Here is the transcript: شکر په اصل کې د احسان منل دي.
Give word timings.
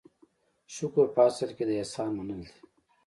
شکر 0.75 1.05
په 1.15 1.21
اصل 1.29 1.49
کې 1.57 1.63
د 1.69 1.71
احسان 1.81 2.09
منل 2.17 2.41
دي. 2.49 2.53